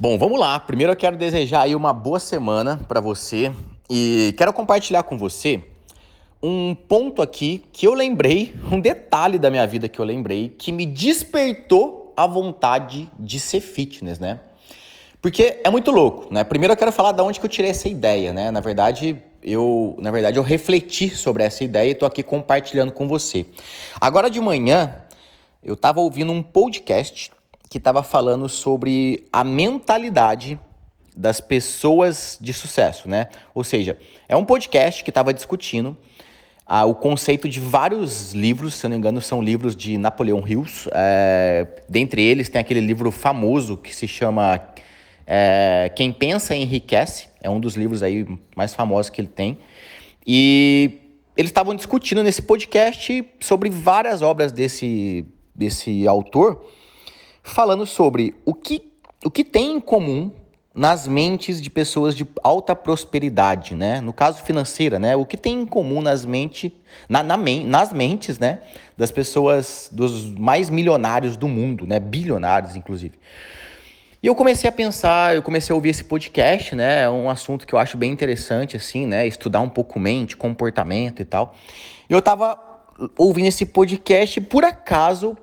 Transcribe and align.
Bom, 0.00 0.16
vamos 0.16 0.40
lá. 0.40 0.58
Primeiro 0.58 0.94
eu 0.94 0.96
quero 0.96 1.14
desejar 1.14 1.60
aí 1.60 1.74
uma 1.74 1.92
boa 1.92 2.18
semana 2.18 2.80
para 2.88 3.02
você 3.02 3.52
e 3.90 4.34
quero 4.38 4.50
compartilhar 4.50 5.02
com 5.02 5.18
você 5.18 5.62
um 6.42 6.74
ponto 6.74 7.20
aqui 7.20 7.62
que 7.70 7.86
eu 7.86 7.92
lembrei, 7.92 8.54
um 8.72 8.80
detalhe 8.80 9.38
da 9.38 9.50
minha 9.50 9.66
vida 9.66 9.90
que 9.90 9.98
eu 9.98 10.04
lembrei 10.06 10.48
que 10.48 10.72
me 10.72 10.86
despertou 10.86 12.14
a 12.16 12.26
vontade 12.26 13.10
de 13.18 13.38
ser 13.38 13.60
fitness, 13.60 14.18
né? 14.18 14.40
Porque 15.20 15.60
é 15.62 15.68
muito 15.68 15.90
louco, 15.90 16.32
né? 16.32 16.44
Primeiro 16.44 16.72
eu 16.72 16.78
quero 16.78 16.92
falar 16.92 17.12
de 17.12 17.20
onde 17.20 17.38
que 17.38 17.44
eu 17.44 17.50
tirei 17.50 17.70
essa 17.70 17.86
ideia, 17.86 18.32
né? 18.32 18.50
Na 18.50 18.60
verdade, 18.60 19.22
eu, 19.42 19.98
na 19.98 20.10
verdade, 20.10 20.38
eu 20.38 20.42
refleti 20.42 21.10
sobre 21.10 21.42
essa 21.42 21.62
ideia 21.62 21.90
e 21.90 21.94
tô 21.94 22.06
aqui 22.06 22.22
compartilhando 22.22 22.92
com 22.92 23.06
você. 23.06 23.44
Agora 24.00 24.30
de 24.30 24.40
manhã, 24.40 24.94
eu 25.62 25.74
estava 25.74 26.00
ouvindo 26.00 26.32
um 26.32 26.42
podcast 26.42 27.30
que 27.70 27.78
estava 27.78 28.02
falando 28.02 28.48
sobre 28.48 29.28
a 29.32 29.44
mentalidade 29.44 30.58
das 31.16 31.40
pessoas 31.40 32.36
de 32.40 32.52
sucesso, 32.52 33.08
né? 33.08 33.28
Ou 33.54 33.62
seja, 33.62 33.96
é 34.28 34.36
um 34.36 34.44
podcast 34.44 35.04
que 35.04 35.10
estava 35.10 35.32
discutindo 35.32 35.96
ah, 36.66 36.84
o 36.84 36.96
conceito 36.96 37.48
de 37.48 37.60
vários 37.60 38.32
livros, 38.32 38.74
se 38.74 38.84
eu 38.84 38.90
não 38.90 38.96
me 38.96 38.98
engano, 38.98 39.20
são 39.20 39.40
livros 39.40 39.76
de 39.76 39.96
Napoleão 39.96 40.42
Hills. 40.46 40.90
É, 40.92 41.66
dentre 41.88 42.20
eles 42.22 42.48
tem 42.48 42.60
aquele 42.60 42.80
livro 42.80 43.12
famoso 43.12 43.76
que 43.76 43.94
se 43.94 44.08
chama 44.08 44.60
é, 45.24 45.92
Quem 45.94 46.12
Pensa 46.12 46.56
Enriquece. 46.56 47.28
É 47.40 47.48
um 47.48 47.60
dos 47.60 47.76
livros 47.76 48.02
aí 48.02 48.26
mais 48.56 48.74
famosos 48.74 49.10
que 49.10 49.20
ele 49.20 49.28
tem. 49.28 49.58
E 50.26 50.98
eles 51.36 51.50
estavam 51.50 51.76
discutindo 51.76 52.22
nesse 52.24 52.42
podcast 52.42 53.24
sobre 53.38 53.70
várias 53.70 54.22
obras 54.22 54.50
desse, 54.50 55.24
desse 55.54 56.06
autor 56.08 56.64
falando 57.50 57.84
sobre 57.86 58.34
o 58.44 58.54
que, 58.54 58.92
o 59.24 59.30
que 59.30 59.44
tem 59.44 59.72
em 59.72 59.80
comum 59.80 60.32
nas 60.74 61.06
mentes 61.06 61.60
de 61.60 61.68
pessoas 61.68 62.14
de 62.14 62.26
alta 62.42 62.76
prosperidade, 62.76 63.74
né? 63.74 64.00
No 64.00 64.12
caso 64.12 64.42
financeira, 64.42 64.98
né? 64.98 65.16
O 65.16 65.26
que 65.26 65.36
tem 65.36 65.62
em 65.62 65.66
comum 65.66 66.00
nas 66.00 66.24
mentes, 66.24 66.70
na, 67.08 67.22
na, 67.22 67.36
nas 67.36 67.92
mentes, 67.92 68.38
né? 68.38 68.60
Das 68.96 69.10
pessoas, 69.10 69.88
dos 69.90 70.26
mais 70.26 70.70
milionários 70.70 71.36
do 71.36 71.48
mundo, 71.48 71.86
né? 71.86 71.98
Bilionários, 71.98 72.76
inclusive. 72.76 73.18
E 74.22 74.26
eu 74.26 74.34
comecei 74.34 74.68
a 74.68 74.72
pensar, 74.72 75.34
eu 75.34 75.42
comecei 75.42 75.72
a 75.72 75.76
ouvir 75.76 75.88
esse 75.88 76.04
podcast, 76.04 76.74
né? 76.76 77.02
É 77.02 77.10
um 77.10 77.28
assunto 77.28 77.66
que 77.66 77.74
eu 77.74 77.78
acho 77.78 77.96
bem 77.96 78.12
interessante, 78.12 78.76
assim, 78.76 79.06
né? 79.06 79.26
Estudar 79.26 79.60
um 79.60 79.68
pouco 79.68 79.98
mente, 79.98 80.36
comportamento 80.36 81.20
e 81.20 81.24
tal. 81.24 81.54
E 82.08 82.12
eu 82.12 82.22
tava 82.22 82.58
ouvindo 83.18 83.46
esse 83.46 83.66
podcast, 83.66 84.40
por 84.42 84.64
acaso, 84.64 85.36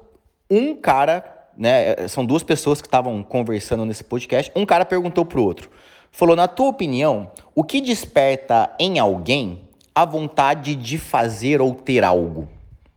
um 0.50 0.76
cara 0.76 1.37
né? 1.58 2.08
São 2.08 2.26
duas 2.26 2.44
pessoas 2.44 2.82
que 2.82 2.88
estavam 2.88 3.24
conversando 3.24 3.86
nesse 3.86 4.04
podcast. 4.04 4.52
Um 4.56 4.66
cara 4.66 4.86
perguntou 4.86 5.26
pro 5.26 5.44
outro, 5.44 5.70
falou: 6.12 6.36
na 6.36 6.48
tua 6.48 6.68
opinião, 6.68 7.32
o 7.56 7.64
que 7.64 7.82
desperta 7.82 8.72
em 8.80 9.00
alguém 9.00 9.62
a 9.96 10.06
vontade 10.06 10.76
de 10.76 10.98
fazer 10.98 11.60
ou 11.60 11.74
ter 11.74 12.04
algo? 12.04 12.48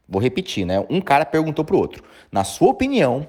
Vou 0.07 0.21
repetir, 0.21 0.67
né? 0.67 0.85
Um 0.91 1.01
cara 1.01 1.25
perguntou 1.25 1.65
pro 1.65 1.79
outro: 1.79 2.05
na 2.31 2.45
sua 2.45 2.69
opinião, 2.69 3.27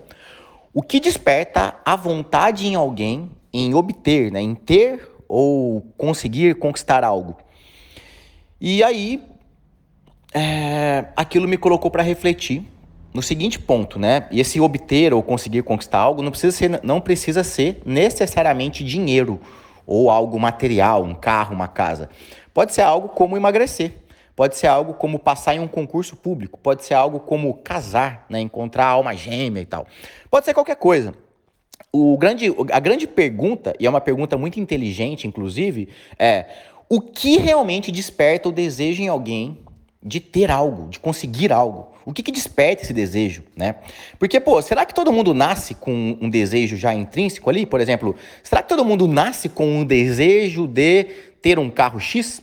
o 0.74 0.82
que 0.82 1.00
desperta 1.00 1.76
a 1.86 1.96
vontade 1.96 2.68
em 2.68 2.76
alguém 2.76 3.32
em 3.54 3.74
obter, 3.74 4.32
né? 4.32 4.42
Em 4.42 4.56
ter 4.56 5.10
ou 5.28 5.82
conseguir 5.98 6.56
conquistar 6.56 7.04
algo? 7.04 7.38
E 8.60 8.84
aí, 8.84 9.24
é, 10.34 11.06
aquilo 11.16 11.48
me 11.48 11.58
colocou 11.58 11.90
para 11.90 12.04
refletir 12.04 12.71
no 13.14 13.22
seguinte 13.22 13.60
ponto, 13.60 14.00
né? 14.00 14.28
E 14.32 14.40
esse 14.40 14.60
obter 14.60 15.14
ou 15.14 15.22
conseguir 15.22 15.64
conquistar 15.64 16.00
algo 16.00 16.22
não 16.22 16.32
precisa 16.32 16.56
ser, 16.56 16.80
não 16.84 17.02
precisa 17.02 17.44
ser 17.44 17.82
necessariamente 17.86 18.84
dinheiro 18.84 19.40
ou 19.86 20.10
algo 20.10 20.40
material, 20.40 21.04
um 21.04 21.14
carro, 21.14 21.54
uma 21.54 21.68
casa. 21.68 22.10
Pode 22.54 22.74
ser 22.74 22.82
algo 22.82 23.10
como 23.10 23.36
emagrecer. 23.36 23.94
Pode 24.36 24.58
ser 24.58 24.68
algo 24.68 24.94
como 24.94 25.20
passar 25.20 25.56
em 25.56 25.60
um 25.60 25.68
concurso 25.68 26.16
público. 26.16 26.58
Pode 26.58 26.86
ser 26.86 26.94
algo 26.94 27.20
como 27.20 27.54
casar, 27.56 28.26
né? 28.30 28.40
encontrar 28.40 28.86
alma 28.86 29.16
gêmea 29.16 29.62
e 29.62 29.66
tal. 29.66 29.86
Pode 30.30 30.46
ser 30.46 30.54
qualquer 30.54 30.78
coisa. 30.78 31.14
O 31.92 32.18
grande, 32.18 32.48
a 32.72 32.80
grande 32.80 33.06
pergunta, 33.06 33.76
e 33.78 33.86
é 33.86 33.90
uma 33.90 34.00
pergunta 34.00 34.38
muito 34.38 34.60
inteligente, 34.60 35.28
inclusive, 35.28 35.90
é 36.18 36.46
o 36.88 37.02
que 37.02 37.38
realmente 37.38 37.92
desperta 37.92 38.48
o 38.48 38.52
desejo 38.52 39.04
em 39.04 39.10
alguém 39.10 39.58
de 40.04 40.20
ter 40.20 40.50
algo, 40.50 40.90
de 40.90 41.00
conseguir 41.00 41.52
algo. 41.52 41.92
O 42.04 42.12
que, 42.12 42.24
que 42.24 42.32
desperta 42.32 42.84
esse 42.84 42.94
desejo, 42.94 43.44
né? 43.56 43.76
Porque, 44.18 44.40
pô, 44.40 44.60
será 44.62 44.86
que 44.86 44.94
todo 44.94 45.12
mundo 45.12 45.34
nasce 45.34 45.76
com 45.76 46.18
um 46.20 46.30
desejo 46.30 46.76
já 46.76 46.94
intrínseco 46.94 47.50
ali? 47.50 47.66
Por 47.66 47.80
exemplo, 47.80 48.16
será 48.44 48.64
que 48.64 48.70
todo 48.70 48.84
mundo 48.84 49.08
nasce 49.08 49.48
com 49.48 49.68
um 49.68 49.86
desejo 49.86 50.68
de 50.68 51.04
ter 51.42 51.60
um 51.60 51.70
carro 51.70 52.00
X? 52.00 52.42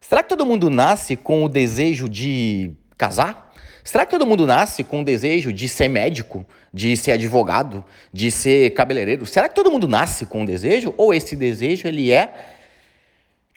Será 0.00 0.22
que 0.22 0.28
todo 0.28 0.46
mundo 0.46 0.70
nasce 0.70 1.16
com 1.16 1.44
o 1.44 1.48
desejo 1.48 2.08
de 2.08 2.72
casar? 2.96 3.52
Será 3.84 4.06
que 4.06 4.12
todo 4.12 4.26
mundo 4.26 4.46
nasce 4.46 4.82
com 4.84 5.02
o 5.02 5.04
desejo 5.04 5.52
de 5.52 5.68
ser 5.68 5.88
médico, 5.88 6.46
de 6.72 6.96
ser 6.96 7.12
advogado, 7.12 7.84
de 8.12 8.30
ser 8.30 8.70
cabeleireiro? 8.70 9.26
Será 9.26 9.48
que 9.48 9.54
todo 9.54 9.70
mundo 9.70 9.86
nasce 9.86 10.24
com 10.24 10.42
um 10.42 10.44
desejo 10.44 10.94
ou 10.96 11.12
esse 11.12 11.36
desejo 11.36 11.88
ele 11.88 12.10
é 12.10 12.32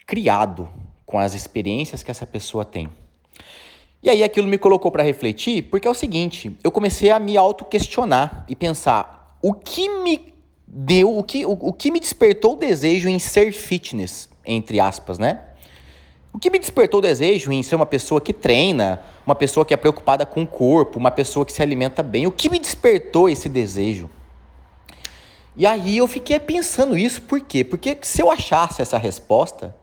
criado 0.06 0.68
com 1.06 1.18
as 1.18 1.34
experiências 1.34 2.02
que 2.02 2.10
essa 2.10 2.26
pessoa 2.26 2.64
tem? 2.64 2.90
E 4.06 4.10
aí 4.10 4.22
aquilo 4.22 4.46
me 4.46 4.56
colocou 4.56 4.92
para 4.92 5.02
refletir, 5.02 5.64
porque 5.64 5.88
é 5.88 5.90
o 5.90 5.94
seguinte, 5.94 6.56
eu 6.62 6.70
comecei 6.70 7.10
a 7.10 7.18
me 7.18 7.36
auto-questionar 7.36 8.44
e 8.48 8.54
pensar, 8.54 9.36
o 9.42 9.52
que 9.52 9.88
me 9.88 10.32
deu, 10.64 11.18
o 11.18 11.24
que, 11.24 11.44
o, 11.44 11.50
o 11.50 11.72
que 11.72 11.90
me 11.90 11.98
despertou 11.98 12.52
o 12.52 12.56
desejo 12.56 13.08
em 13.08 13.18
ser 13.18 13.50
fitness, 13.50 14.28
entre 14.44 14.78
aspas, 14.78 15.18
né? 15.18 15.40
O 16.32 16.38
que 16.38 16.48
me 16.50 16.60
despertou 16.60 16.98
o 16.98 17.02
desejo 17.02 17.50
em 17.50 17.64
ser 17.64 17.74
uma 17.74 17.84
pessoa 17.84 18.20
que 18.20 18.32
treina, 18.32 19.02
uma 19.26 19.34
pessoa 19.34 19.66
que 19.66 19.74
é 19.74 19.76
preocupada 19.76 20.24
com 20.24 20.44
o 20.44 20.46
corpo, 20.46 21.00
uma 21.00 21.10
pessoa 21.10 21.44
que 21.44 21.52
se 21.52 21.60
alimenta 21.60 22.00
bem? 22.00 22.28
O 22.28 22.30
que 22.30 22.48
me 22.48 22.60
despertou 22.60 23.28
esse 23.28 23.48
desejo? 23.48 24.08
E 25.56 25.66
aí 25.66 25.96
eu 25.96 26.06
fiquei 26.06 26.38
pensando 26.38 26.96
isso, 26.96 27.22
por 27.22 27.40
quê? 27.40 27.64
Porque 27.64 27.98
se 28.02 28.22
eu 28.22 28.30
achasse 28.30 28.80
essa 28.80 28.98
resposta, 28.98 29.74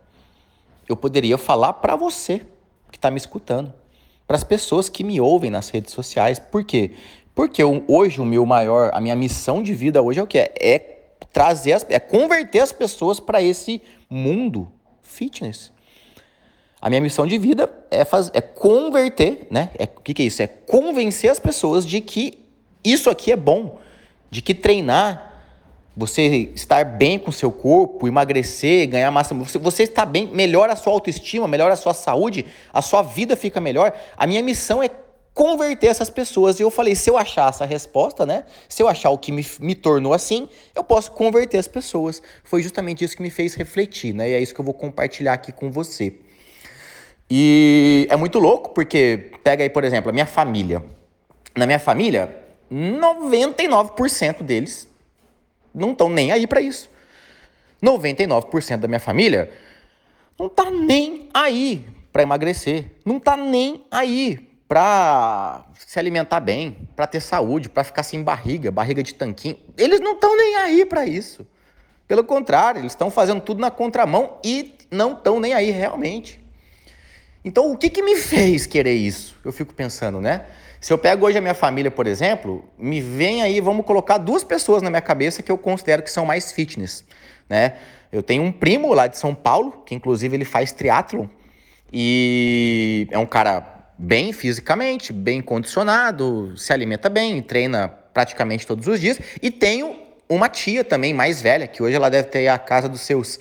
eu 0.88 0.96
poderia 0.96 1.38
falar 1.38 1.74
para 1.74 1.98
você 1.98 2.40
que 2.90 2.98
está 2.98 3.12
me 3.12 3.18
escutando 3.18 3.83
para 4.28 4.36
as 4.38 4.44
pessoas 4.44 4.90
que 4.90 5.04
me 5.04 5.20
ouvem 5.20 5.52
nas 5.52 5.70
redes 5.70 5.94
sociais. 5.94 6.40
Por 6.40 6.64
quê? 6.64 6.92
Porque 7.36 7.64
hoje 7.64 8.22
o 8.22 8.26
meu 8.26 8.46
maior, 8.46 8.92
a 8.94 9.02
minha 9.02 9.16
missão 9.16 9.64
de 9.64 9.74
vida 9.74 10.02
hoje 10.02 10.20
é 10.20 10.24
o 10.24 10.28
que 10.28 10.38
é, 10.38 10.54
é 10.60 10.80
trazer, 11.32 11.74
as, 11.74 11.86
é 11.90 12.00
converter 12.00 12.60
as 12.60 12.72
pessoas 12.72 13.20
para 13.20 13.42
esse 13.42 13.82
mundo 14.10 14.72
fitness. 15.02 15.72
A 16.80 16.90
minha 16.90 17.02
missão 17.02 17.26
de 17.26 17.38
vida 17.38 17.72
é, 17.90 18.04
faz, 18.04 18.30
é 18.34 18.42
converter, 18.42 19.48
né? 19.50 19.72
É, 19.80 19.86
o 19.86 20.02
que, 20.02 20.14
que 20.14 20.24
é 20.24 20.26
isso? 20.26 20.42
É 20.42 20.48
convencer 20.48 21.32
as 21.32 21.40
pessoas 21.40 21.86
de 21.86 22.02
que 22.02 22.40
isso 22.84 23.10
aqui 23.10 23.32
é 23.32 23.38
bom, 23.38 23.80
de 24.30 24.42
que 24.42 24.54
treinar 24.54 25.33
você 25.96 26.52
estar 26.56 26.84
bem 26.84 27.20
com 27.20 27.32
seu 27.32 27.52
corpo, 27.52 28.08
emagrecer, 28.08 28.88
ganhar 28.88 29.12
massa, 29.12 29.36
você, 29.36 29.60
você 29.60 29.84
está 29.84 30.06
bem, 30.06 30.28
melhora 30.28 30.74
a 30.74 30.76
sua 30.76 30.92
autoestima, 30.92 31.48
melhora 31.48 31.74
a 31.74 31.78
sua 31.78 31.94
saúde, 31.94 32.46
a 32.72 32.82
sua 32.82 33.04
vida 33.04 33.36
fica 33.36 33.62
melhor. 33.62 33.94
A 34.18 34.26
minha 34.26 34.42
missão 34.42 34.82
é 34.82 34.90
converter 35.34 35.88
essas 35.88 36.10
pessoas. 36.10 36.60
E 36.60 36.64
eu 36.64 36.72
falei, 36.72 36.96
se 36.96 37.10
eu 37.10 37.18
achar 37.18 37.50
essa 37.50 37.66
resposta, 37.66 38.26
né? 38.26 38.46
Se 38.68 38.82
eu 38.82 38.88
achar 38.88 39.12
o 39.12 39.18
que 39.18 39.32
me, 39.32 39.46
me 39.60 39.76
tornou 39.76 40.14
assim, 40.14 40.50
eu 40.76 40.84
posso 40.84 41.12
converter 41.12 41.58
as 41.60 41.68
pessoas. 41.68 42.22
Foi 42.44 42.64
justamente 42.64 43.04
isso 43.04 43.16
que 43.16 43.22
me 43.22 43.30
fez 43.30 43.54
refletir, 43.54 44.14
né? 44.14 44.30
E 44.30 44.34
é 44.34 44.42
isso 44.42 44.54
que 44.54 44.62
eu 44.62 44.66
vou 44.66 44.74
compartilhar 44.74 45.34
aqui 45.34 45.52
com 45.52 45.72
você. 45.72 46.16
E 47.30 48.08
é 48.10 48.16
muito 48.16 48.40
louco, 48.40 48.72
porque 48.72 49.32
pega 49.44 49.64
aí, 49.64 49.70
por 49.70 49.84
exemplo, 49.84 50.10
a 50.10 50.14
minha 50.14 50.26
família. 50.26 50.84
Na 51.56 51.66
minha 51.66 51.80
família, 51.80 52.36
99% 52.72 54.42
deles 54.42 54.88
não 55.74 55.92
estão 55.92 56.10
nem 56.10 56.32
aí 56.32 56.48
para 56.48 56.62
isso. 56.62 56.90
99% 57.82 58.78
da 58.78 58.88
minha 58.88 59.00
família 59.00 59.52
não 60.40 60.48
tá 60.50 60.70
nem 60.72 61.30
aí 61.34 61.86
para 62.12 62.24
emagrecer, 62.24 62.86
não 63.06 63.20
tá 63.20 63.36
nem 63.36 63.84
aí 63.92 64.50
para 64.68 65.66
se 65.76 66.00
alimentar 66.00 66.40
bem, 66.40 66.88
para 66.96 67.06
ter 67.06 67.20
saúde, 67.20 67.70
para 67.70 67.84
ficar 67.84 68.04
sem 68.04 68.24
barriga, 68.24 68.72
barriga 68.72 69.04
de 69.04 69.14
tanquinho. 69.14 69.58
Eles 69.78 70.00
não 70.00 70.14
estão 70.14 70.36
nem 70.36 70.56
aí 70.56 70.86
para 70.86 71.06
isso. 71.06 71.46
Pelo 72.08 72.24
contrário, 72.24 72.80
eles 72.80 72.94
estão 72.94 73.12
fazendo 73.12 73.42
tudo 73.42 73.60
na 73.60 73.70
contramão 73.70 74.38
e 74.44 74.76
não 74.90 75.14
estão 75.14 75.40
nem 75.40 75.54
aí 75.54 75.70
realmente. 75.72 76.44
Então, 77.44 77.72
o 77.72 77.78
que, 77.78 77.90
que 77.90 78.02
me 78.02 78.16
fez 78.16 78.66
querer 78.66 78.94
isso? 78.94 79.36
Eu 79.44 79.52
fico 79.52 79.74
pensando, 79.74 80.22
né? 80.22 80.46
Se 80.84 80.92
eu 80.92 80.98
pego 80.98 81.26
hoje 81.26 81.38
a 81.38 81.42
minha 81.42 81.54
família, 81.54 81.90
por 81.90 82.08
exemplo, 82.08 82.66
me 82.78 83.00
vem 83.00 83.42
aí, 83.42 83.62
vamos 83.62 83.86
colocar 83.86 84.18
duas 84.18 84.44
pessoas 84.44 84.82
na 84.82 84.90
minha 84.90 85.02
cabeça 85.02 85.42
que 85.42 85.50
eu 85.50 85.58
considero 85.58 86.04
que 86.04 86.12
são 86.12 86.26
mais 86.26 86.52
fitness, 86.52 87.06
né? 87.48 87.76
Eu 88.12 88.22
tenho 88.22 88.44
um 88.44 88.52
primo 88.52 88.94
lá 88.94 89.08
de 89.08 89.18
São 89.18 89.34
Paulo, 89.34 89.82
que 89.86 89.96
inclusive 89.96 90.36
ele 90.36 90.44
faz 90.44 90.74
triatlon 90.74 91.28
e 91.92 93.08
é 93.12 93.18
um 93.18 93.26
cara 93.26 93.66
bem 93.98 94.34
fisicamente, 94.34 95.14
bem 95.14 95.42
condicionado, 95.42 96.54
se 96.58 96.74
alimenta 96.74 97.08
bem, 97.08 97.42
treina 97.42 97.88
praticamente 97.88 98.68
todos 98.68 98.86
os 98.86 99.00
dias. 99.00 99.18
E 99.42 99.50
tenho 99.50 99.96
uma 100.28 100.50
tia 100.50 100.84
também 100.84 101.14
mais 101.14 101.42
velha, 101.42 101.66
que 101.66 101.82
hoje 101.82 101.96
ela 101.96 102.10
deve 102.10 102.28
ter 102.28 102.50
a 102.50 102.60
casa 102.60 102.90
dos 102.90 103.00
seus 103.00 103.40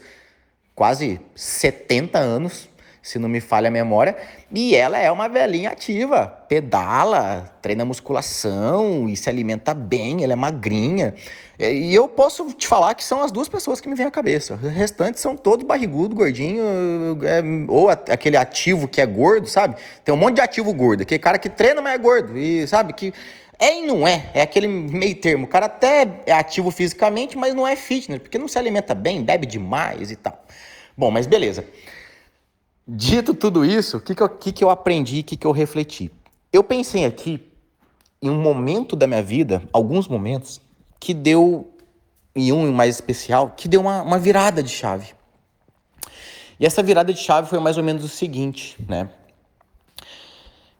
quase 0.76 1.20
70 1.34 2.20
anos, 2.20 2.68
se 3.02 3.18
não 3.18 3.28
me 3.28 3.40
falha 3.40 3.66
a 3.66 3.70
memória, 3.70 4.16
e 4.52 4.76
ela 4.76 4.96
é 4.96 5.10
uma 5.10 5.28
velhinha 5.28 5.70
ativa, 5.70 6.26
pedala, 6.48 7.52
treina 7.60 7.84
musculação 7.84 9.08
e 9.08 9.16
se 9.16 9.28
alimenta 9.28 9.74
bem, 9.74 10.22
ela 10.22 10.34
é 10.34 10.36
magrinha. 10.36 11.12
E 11.58 11.92
eu 11.92 12.06
posso 12.06 12.52
te 12.52 12.68
falar 12.68 12.94
que 12.94 13.02
são 13.02 13.20
as 13.20 13.32
duas 13.32 13.48
pessoas 13.48 13.80
que 13.80 13.88
me 13.88 13.96
vêm 13.96 14.06
à 14.06 14.10
cabeça. 14.10 14.54
Os 14.54 14.72
restantes 14.72 15.20
são 15.20 15.36
todos 15.36 15.66
barrigudo, 15.66 16.14
gordinho, 16.14 16.62
é, 17.24 17.42
ou 17.68 17.88
aquele 17.88 18.36
ativo 18.36 18.86
que 18.86 19.00
é 19.00 19.06
gordo, 19.06 19.48
sabe? 19.48 19.76
Tem 20.04 20.14
um 20.14 20.18
monte 20.18 20.36
de 20.36 20.40
ativo 20.40 20.72
gordo, 20.72 21.02
aquele 21.02 21.18
cara 21.18 21.38
que 21.38 21.48
treina, 21.48 21.82
mas 21.82 21.94
é 21.94 21.98
gordo, 21.98 22.38
e 22.38 22.66
sabe 22.68 22.92
que 22.92 23.12
é 23.58 23.78
e 23.78 23.86
não 23.86 24.06
é, 24.06 24.30
é 24.34 24.42
aquele 24.42 24.66
meio 24.66 25.14
termo. 25.16 25.44
O 25.44 25.48
cara 25.48 25.66
até 25.66 26.08
é 26.26 26.32
ativo 26.32 26.70
fisicamente, 26.70 27.36
mas 27.36 27.54
não 27.54 27.66
é 27.66 27.74
fitness, 27.74 28.20
porque 28.20 28.38
não 28.38 28.48
se 28.48 28.58
alimenta 28.58 28.94
bem, 28.94 29.22
bebe 29.22 29.46
demais 29.46 30.10
e 30.10 30.16
tal. 30.16 30.40
Bom, 30.96 31.10
mas 31.10 31.26
beleza. 31.26 31.64
Dito 32.86 33.32
tudo 33.34 33.64
isso, 33.64 33.98
o 33.98 34.00
que, 34.00 34.14
que, 34.14 34.22
eu, 34.22 34.28
que, 34.28 34.52
que 34.52 34.64
eu 34.64 34.70
aprendi, 34.70 35.20
o 35.20 35.24
que, 35.24 35.36
que 35.36 35.46
eu 35.46 35.52
refleti? 35.52 36.10
Eu 36.52 36.64
pensei 36.64 37.04
aqui 37.04 37.40
em 38.20 38.28
um 38.28 38.40
momento 38.40 38.96
da 38.96 39.06
minha 39.06 39.22
vida, 39.22 39.62
alguns 39.72 40.08
momentos, 40.08 40.60
que 40.98 41.14
deu, 41.14 41.72
e 42.34 42.52
um 42.52 42.72
mais 42.72 42.94
especial, 42.94 43.52
que 43.56 43.68
deu 43.68 43.80
uma, 43.80 44.02
uma 44.02 44.18
virada 44.18 44.62
de 44.62 44.70
chave. 44.70 45.14
E 46.58 46.66
essa 46.66 46.82
virada 46.82 47.12
de 47.12 47.20
chave 47.20 47.48
foi 47.48 47.58
mais 47.58 47.76
ou 47.76 47.84
menos 47.84 48.04
o 48.04 48.08
seguinte, 48.08 48.76
né? 48.88 49.10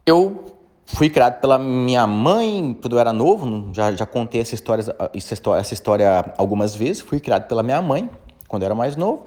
Eu 0.05 0.56
fui 0.87 1.08
criado 1.08 1.40
pela 1.40 1.58
minha 1.58 2.06
mãe 2.06 2.76
quando 2.81 2.94
eu 2.94 3.00
era 3.00 3.12
novo, 3.12 3.72
já, 3.72 3.93
já 3.93 4.06
contei 4.06 4.40
essa 4.40 4.55
história, 4.55 4.84
essa 5.58 5.75
história, 5.75 6.32
algumas 6.37 6.75
vezes. 6.75 7.00
Fui 7.00 7.19
criado 7.19 7.48
pela 7.48 7.62
minha 7.62 7.81
mãe 7.81 8.10
quando 8.46 8.62
eu 8.62 8.66
era 8.66 8.75
mais 8.75 8.96
novo. 8.96 9.26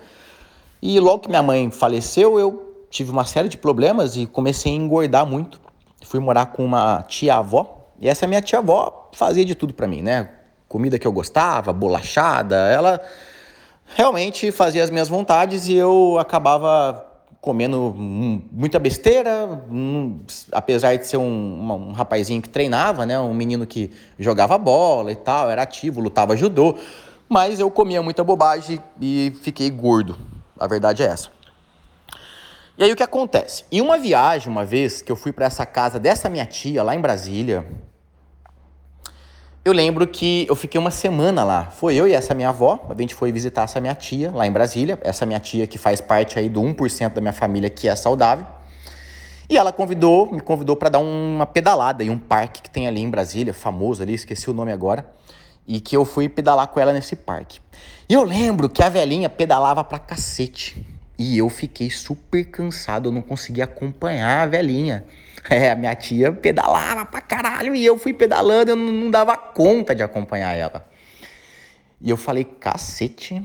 E 0.81 1.00
logo 1.00 1.19
que 1.19 1.30
minha 1.30 1.44
mãe 1.44 1.72
faleceu, 1.72 2.39
eu 2.39 2.86
tive 2.89 3.12
uma 3.12 3.25
série 3.25 3.50
de 3.50 3.57
problemas 3.57 4.16
e 4.16 4.25
comecei 4.25 4.72
a 4.72 4.75
engordar 4.75 5.25
muito. 5.25 5.60
Fui 6.04 6.19
morar 6.19 6.48
com 6.48 6.63
uma 6.63 7.04
tia-avó. 7.04 7.89
E 8.00 8.07
essa 8.07 8.27
minha 8.27 8.42
tia-avó 8.42 9.10
fazia 9.13 9.44
de 9.44 9.56
tudo 9.56 9.74
para 9.74 9.88
mim, 9.88 10.01
né? 10.01 10.30
Comida 10.68 11.00
que 11.00 11.07
eu 11.07 11.12
gostava, 11.12 11.74
bolachada. 11.74 12.56
Ela 12.56 13.01
realmente 13.86 14.51
fazia 14.51 14.83
as 14.83 14.89
minhas 14.89 15.07
vontades 15.07 15.68
e 15.68 15.75
eu 15.75 16.18
acabava 16.19 17.06
comendo 17.45 17.94
muita 17.95 18.80
besteira, 18.80 19.63
apesar 20.51 20.95
de 20.95 21.06
ser 21.06 21.18
um, 21.18 21.71
um, 21.71 21.92
rapazinho 21.92 22.42
que 22.42 22.50
treinava, 22.50 23.06
né, 23.06 23.19
um 23.19 23.36
menino 23.36 23.68
que 23.68 23.92
jogava 24.18 24.57
bola 24.57 25.12
e 25.12 25.16
tal, 25.16 25.51
era 25.51 25.62
ativo, 25.62 26.01
lutava 26.01 26.36
judô, 26.36 26.75
mas 27.30 27.60
eu 27.60 27.69
comia 27.69 28.01
muita 28.01 28.24
bobagem 28.24 28.80
e 29.00 29.31
fiquei 29.44 29.69
gordo. 29.69 30.18
A 30.60 30.68
verdade 30.68 31.04
é 31.04 31.07
essa. 31.07 31.30
E 32.78 32.84
aí 32.84 32.92
o 32.92 32.96
que 32.96 33.04
acontece? 33.04 33.63
Em 33.72 33.80
uma 33.80 33.98
viagem, 33.98 34.50
uma 34.50 34.66
vez 34.66 35.02
que 35.02 35.12
eu 35.12 35.16
fui 35.16 35.31
para 35.31 35.46
essa 35.46 35.66
casa 35.66 35.98
dessa 36.00 36.30
minha 36.30 36.46
tia 36.46 36.84
lá 36.84 36.94
em 36.96 37.00
Brasília, 37.00 37.66
eu 39.63 39.74
lembro 39.74 40.06
que 40.06 40.46
eu 40.48 40.56
fiquei 40.56 40.80
uma 40.80 40.92
semana 40.92 41.44
lá. 41.44 41.72
Foi 41.72 41.96
eu 41.96 42.07
e 42.07 42.13
essa 42.13 42.36
minha 42.36 42.50
avó, 42.50 42.86
a 42.90 43.02
gente 43.02 43.16
foi 43.16 43.31
visitar 43.31 43.63
essa 43.63 43.81
minha 43.81 43.96
tia 43.96 44.30
lá 44.30 44.46
em 44.46 44.52
Brasília, 44.52 45.00
essa 45.02 45.25
minha 45.25 45.40
tia 45.40 45.66
que 45.66 45.78
faz 45.78 46.00
parte 46.00 46.38
aí 46.38 46.48
do 46.48 46.62
1% 46.62 47.13
da 47.13 47.22
minha 47.22 47.34
família 47.34 47.69
que 47.69 47.88
é 47.88 47.96
saudável. 47.96 48.46
E 49.50 49.57
ela 49.57 49.72
convidou, 49.72 50.31
me 50.31 50.42
convidou 50.42 50.75
para 50.75 50.90
dar 50.90 51.00
uma 51.00 51.46
pedalada 51.46 52.04
em 52.04 52.10
um 52.10 52.19
parque 52.19 52.62
que 52.62 52.69
tem 52.69 52.88
ali 52.88 53.02
em 53.02 53.10
Brasília, 53.10 53.54
famoso 53.54 54.04
ali, 54.04 54.13
esqueci 54.13 54.50
o 54.50 54.54
nome 54.54 54.72
agora, 54.72 55.06
e 55.68 55.80
que 55.80 55.96
eu 55.96 56.04
fui 56.04 56.28
pedalar 56.28 56.68
com 56.68 56.80
ela 56.80 56.92
nesse 56.92 57.16
parque. 57.16 57.60
E 58.07 58.13
eu 58.13 58.24
lembro 58.24 58.69
que 58.69 58.84
a 58.84 58.90
velhinha 58.90 59.30
pedalava 59.30 59.84
pra 59.84 59.98
cacete. 59.98 60.86
E 61.18 61.38
eu 61.38 61.50
fiquei 61.50 61.90
super 61.90 62.46
cansado, 62.46 63.10
eu 63.10 63.12
não 63.12 63.22
conseguia 63.22 63.63
acompanhar 63.63 64.44
a 64.44 64.46
velhinha. 64.46 65.06
É, 65.48 65.69
a 65.69 65.75
minha 65.75 65.94
tia 65.94 66.31
pedalava 66.31 67.06
pra 67.06 67.22
caralho 67.22 67.75
e 67.75 67.86
eu 67.86 68.00
fui 68.00 68.12
pedalando, 68.12 68.72
eu 68.72 68.75
não, 68.75 69.12
dava 69.12 69.38
conta 69.38 69.94
de 69.94 70.02
acompanhar 70.02 70.57
ela. 70.57 70.90
E 72.02 72.10
eu 72.10 72.18
falei, 72.18 72.44
cacete, 72.44 73.44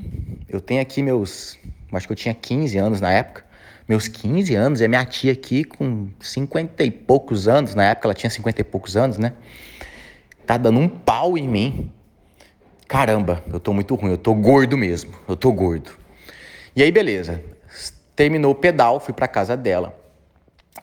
eu 0.49 0.59
tenho 0.59 0.81
aqui 0.81 1.03
meus. 1.03 1.59
Acho 1.91 2.07
que 2.07 2.13
eu 2.13 2.17
tinha 2.17 2.33
15 2.33 2.75
anos 2.79 2.99
na 2.99 3.11
época. 3.11 3.45
Meus 3.87 4.07
15 4.07 4.55
anos, 4.55 4.81
e 4.81 4.85
a 4.85 4.87
minha 4.87 5.05
tia 5.05 5.31
aqui 5.31 5.63
com 5.63 6.09
50 6.19 6.83
e 6.83 6.89
poucos 6.89 7.47
anos, 7.47 7.75
na 7.75 7.85
época 7.85 8.07
ela 8.07 8.15
tinha 8.15 8.31
50 8.31 8.61
e 8.61 8.63
poucos 8.63 8.97
anos, 8.97 9.19
né? 9.19 9.33
Tá 10.43 10.57
dando 10.57 10.79
um 10.79 10.89
pau 10.89 11.37
em 11.37 11.47
mim. 11.47 11.91
Caramba, 12.91 13.41
eu 13.49 13.57
tô 13.57 13.71
muito 13.71 13.95
ruim, 13.95 14.11
eu 14.11 14.17
tô 14.17 14.33
gordo 14.33 14.77
mesmo, 14.77 15.13
eu 15.25 15.37
tô 15.37 15.49
gordo. 15.53 15.91
E 16.75 16.83
aí, 16.83 16.91
beleza. 16.91 17.41
Terminou 18.13 18.51
o 18.51 18.55
pedal, 18.55 18.99
fui 18.99 19.13
pra 19.13 19.29
casa 19.29 19.55
dela. 19.55 19.97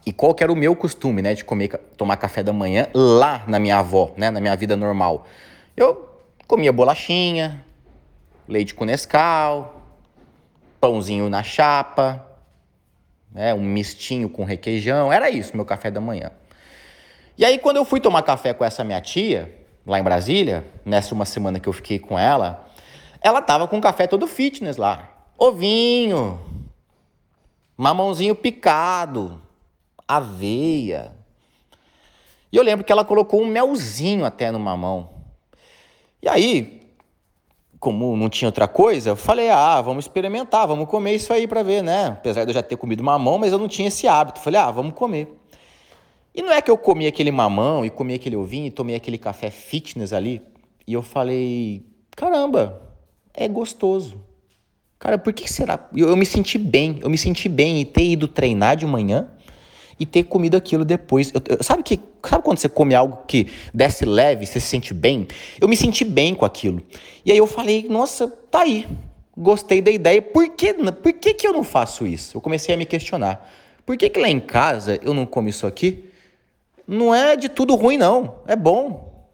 E 0.06 0.10
qual 0.10 0.34
que 0.34 0.42
era 0.42 0.50
o 0.50 0.56
meu 0.56 0.74
costume, 0.74 1.20
né, 1.20 1.34
de 1.34 1.44
comer, 1.44 1.68
tomar 1.98 2.16
café 2.16 2.42
da 2.42 2.50
manhã 2.50 2.88
lá 2.94 3.44
na 3.46 3.58
minha 3.58 3.76
avó, 3.76 4.14
né, 4.16 4.30
na 4.30 4.40
minha 4.40 4.56
vida 4.56 4.74
normal? 4.74 5.26
Eu 5.76 6.08
comia 6.46 6.72
bolachinha, 6.72 7.62
leite 8.48 8.74
com 8.74 8.86
Nescau, 8.86 9.82
pãozinho 10.80 11.28
na 11.28 11.42
chapa, 11.42 12.26
né, 13.30 13.52
um 13.52 13.60
mistinho 13.60 14.30
com 14.30 14.44
requeijão, 14.44 15.12
era 15.12 15.28
isso 15.28 15.54
meu 15.54 15.66
café 15.66 15.90
da 15.90 16.00
manhã. 16.00 16.30
E 17.36 17.44
aí 17.44 17.58
quando 17.58 17.76
eu 17.76 17.84
fui 17.84 18.00
tomar 18.00 18.22
café 18.22 18.54
com 18.54 18.64
essa 18.64 18.82
minha 18.82 19.00
tia, 19.02 19.57
lá 19.88 19.98
em 19.98 20.02
Brasília, 20.02 20.66
nessa 20.84 21.14
uma 21.14 21.24
semana 21.24 21.58
que 21.58 21.68
eu 21.68 21.72
fiquei 21.72 21.98
com 21.98 22.18
ela, 22.18 22.68
ela 23.22 23.40
tava 23.40 23.66
com 23.66 23.80
café 23.80 24.06
todo 24.06 24.26
fitness 24.26 24.76
lá. 24.76 25.08
Ovinho, 25.36 26.38
mamãozinho 27.76 28.34
picado, 28.34 29.40
aveia. 30.06 31.12
E 32.52 32.56
eu 32.56 32.62
lembro 32.62 32.84
que 32.84 32.92
ela 32.92 33.04
colocou 33.04 33.40
um 33.40 33.46
melzinho 33.46 34.24
até 34.26 34.50
no 34.50 34.60
mamão. 34.60 35.10
E 36.22 36.28
aí, 36.28 36.82
como 37.80 38.16
não 38.16 38.28
tinha 38.28 38.48
outra 38.48 38.68
coisa, 38.68 39.10
eu 39.10 39.16
falei: 39.16 39.48
ah, 39.48 39.80
vamos 39.80 40.04
experimentar, 40.04 40.66
vamos 40.66 40.88
comer 40.88 41.14
isso 41.14 41.32
aí 41.32 41.46
para 41.46 41.62
ver, 41.62 41.82
né? 41.82 42.08
Apesar 42.08 42.44
de 42.44 42.50
eu 42.50 42.54
já 42.54 42.62
ter 42.62 42.76
comido 42.76 43.02
mamão, 43.02 43.38
mas 43.38 43.52
eu 43.52 43.58
não 43.58 43.68
tinha 43.68 43.88
esse 43.88 44.06
hábito. 44.06 44.40
Falei: 44.40 44.60
ah, 44.60 44.70
vamos 44.70 44.92
comer. 44.94 45.28
E 46.34 46.42
não 46.42 46.52
é 46.52 46.62
que 46.62 46.70
eu 46.70 46.78
comi 46.78 47.06
aquele 47.06 47.30
mamão 47.30 47.84
e 47.84 47.90
comi 47.90 48.14
aquele 48.14 48.36
ovinho 48.36 48.66
e 48.66 48.70
tomei 48.70 48.94
aquele 48.94 49.18
café 49.18 49.50
fitness 49.50 50.12
ali. 50.12 50.42
E 50.86 50.92
eu 50.92 51.02
falei: 51.02 51.84
caramba, 52.16 52.82
é 53.34 53.48
gostoso. 53.48 54.20
Cara, 54.98 55.16
por 55.16 55.32
que 55.32 55.50
será? 55.50 55.88
Eu, 55.94 56.08
eu 56.08 56.16
me 56.16 56.26
senti 56.26 56.58
bem, 56.58 56.98
eu 57.02 57.08
me 57.08 57.16
senti 57.16 57.48
bem 57.48 57.80
em 57.80 57.84
ter 57.84 58.04
ido 58.04 58.26
treinar 58.26 58.76
de 58.76 58.84
manhã 58.84 59.28
e 59.98 60.06
ter 60.06 60.24
comido 60.24 60.56
aquilo 60.56 60.84
depois. 60.84 61.32
Eu, 61.32 61.40
eu, 61.56 61.62
sabe, 61.62 61.82
que, 61.82 62.00
sabe 62.24 62.42
quando 62.42 62.58
você 62.58 62.68
come 62.68 62.94
algo 62.94 63.24
que 63.26 63.48
desce 63.72 64.04
leve, 64.04 64.46
você 64.46 64.60
se 64.60 64.66
sente 64.66 64.92
bem? 64.92 65.26
Eu 65.60 65.68
me 65.68 65.76
senti 65.76 66.04
bem 66.04 66.34
com 66.34 66.44
aquilo. 66.44 66.82
E 67.24 67.30
aí 67.30 67.38
eu 67.38 67.46
falei, 67.46 67.86
nossa, 67.88 68.28
tá 68.50 68.62
aí. 68.62 68.86
Gostei 69.36 69.80
da 69.80 69.90
ideia. 69.90 70.20
Por 70.20 70.48
que, 70.48 70.74
por 70.74 71.12
que, 71.12 71.34
que 71.34 71.46
eu 71.46 71.52
não 71.52 71.62
faço 71.62 72.06
isso? 72.06 72.36
Eu 72.36 72.40
comecei 72.40 72.74
a 72.74 72.78
me 72.78 72.84
questionar. 72.84 73.48
Por 73.86 73.96
que, 73.96 74.10
que 74.10 74.18
lá 74.18 74.28
em 74.28 74.40
casa 74.40 74.98
eu 75.02 75.14
não 75.14 75.24
como 75.24 75.48
isso 75.48 75.66
aqui? 75.66 76.07
Não 76.88 77.14
é 77.14 77.36
de 77.36 77.50
tudo 77.50 77.74
ruim, 77.74 77.98
não. 77.98 78.36
É 78.46 78.56
bom. 78.56 79.28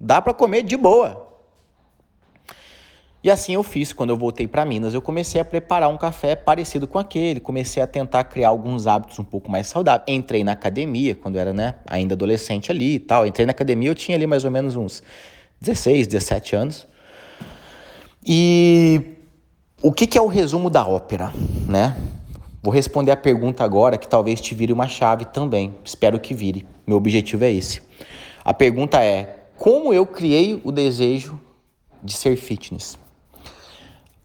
Dá 0.00 0.22
para 0.22 0.32
comer 0.32 0.62
de 0.62 0.76
boa. 0.76 1.28
E 3.22 3.30
assim 3.30 3.52
eu 3.52 3.62
fiz 3.62 3.92
quando 3.92 4.10
eu 4.10 4.16
voltei 4.16 4.46
para 4.46 4.64
Minas. 4.64 4.94
Eu 4.94 5.02
comecei 5.02 5.40
a 5.40 5.44
preparar 5.44 5.90
um 5.90 5.98
café 5.98 6.36
parecido 6.36 6.86
com 6.86 6.98
aquele, 6.98 7.40
comecei 7.40 7.82
a 7.82 7.86
tentar 7.86 8.24
criar 8.24 8.50
alguns 8.50 8.86
hábitos 8.86 9.18
um 9.18 9.24
pouco 9.24 9.50
mais 9.50 9.66
saudáveis. 9.66 10.04
Entrei 10.08 10.44
na 10.44 10.52
academia 10.52 11.14
quando 11.16 11.36
era, 11.36 11.52
né, 11.52 11.74
ainda 11.84 12.14
adolescente 12.14 12.70
ali 12.70 12.94
e 12.94 13.00
tal. 13.00 13.26
Entrei 13.26 13.44
na 13.44 13.50
academia, 13.50 13.90
eu 13.90 13.94
tinha 13.94 14.16
ali 14.16 14.26
mais 14.26 14.44
ou 14.44 14.50
menos 14.50 14.76
uns 14.76 15.02
16, 15.60 16.06
17 16.06 16.56
anos. 16.56 16.86
E 18.24 19.16
o 19.82 19.92
que, 19.92 20.06
que 20.06 20.16
é 20.16 20.22
o 20.22 20.28
resumo 20.28 20.70
da 20.70 20.86
ópera, 20.86 21.32
né? 21.66 21.96
Vou 22.62 22.72
responder 22.72 23.10
a 23.10 23.16
pergunta 23.16 23.64
agora 23.64 23.98
que 23.98 24.06
talvez 24.06 24.40
te 24.40 24.54
vire 24.54 24.72
uma 24.72 24.86
chave 24.86 25.24
também. 25.24 25.74
Espero 25.84 26.20
que 26.20 26.32
vire. 26.34 26.66
Meu 26.90 26.96
objetivo 26.96 27.44
é 27.44 27.52
esse. 27.52 27.80
A 28.44 28.52
pergunta 28.52 29.00
é: 29.00 29.44
como 29.56 29.94
eu 29.94 30.04
criei 30.04 30.60
o 30.64 30.72
desejo 30.72 31.40
de 32.02 32.12
ser 32.12 32.34
fitness? 32.34 32.98